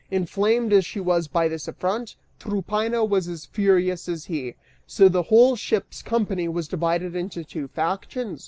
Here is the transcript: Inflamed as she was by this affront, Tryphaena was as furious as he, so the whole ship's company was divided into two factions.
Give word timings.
Inflamed 0.09 0.73
as 0.73 0.83
she 0.83 0.99
was 0.99 1.27
by 1.27 1.47
this 1.47 1.67
affront, 1.67 2.15
Tryphaena 2.39 3.05
was 3.07 3.27
as 3.27 3.45
furious 3.45 4.09
as 4.09 4.25
he, 4.25 4.55
so 4.87 5.07
the 5.07 5.21
whole 5.29 5.55
ship's 5.55 6.01
company 6.01 6.47
was 6.47 6.67
divided 6.67 7.15
into 7.15 7.43
two 7.43 7.67
factions. 7.67 8.39